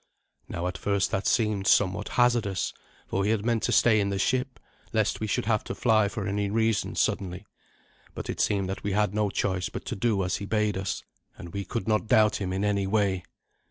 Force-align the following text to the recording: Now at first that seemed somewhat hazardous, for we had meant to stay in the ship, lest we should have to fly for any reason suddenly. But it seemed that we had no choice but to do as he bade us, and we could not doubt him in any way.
Now 0.49 0.65
at 0.65 0.79
first 0.79 1.11
that 1.11 1.27
seemed 1.27 1.67
somewhat 1.67 2.09
hazardous, 2.17 2.73
for 3.05 3.19
we 3.21 3.29
had 3.29 3.45
meant 3.45 3.61
to 3.61 3.71
stay 3.71 3.99
in 3.99 4.09
the 4.09 4.17
ship, 4.17 4.59
lest 4.93 5.19
we 5.19 5.27
should 5.27 5.45
have 5.45 5.63
to 5.65 5.75
fly 5.75 6.07
for 6.07 6.25
any 6.27 6.49
reason 6.49 6.95
suddenly. 6.95 7.45
But 8.15 8.27
it 8.27 8.39
seemed 8.39 8.67
that 8.67 8.83
we 8.83 8.93
had 8.93 9.13
no 9.13 9.29
choice 9.29 9.69
but 9.69 9.85
to 9.85 9.95
do 9.95 10.23
as 10.23 10.37
he 10.37 10.47
bade 10.47 10.75
us, 10.75 11.03
and 11.37 11.53
we 11.53 11.65
could 11.65 11.87
not 11.87 12.07
doubt 12.07 12.37
him 12.37 12.51
in 12.51 12.65
any 12.65 12.87
way. 12.87 13.23